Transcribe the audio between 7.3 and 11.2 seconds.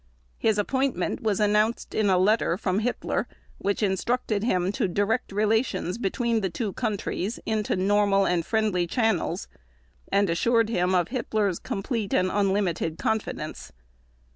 "into normal and friendly channels" and assured him of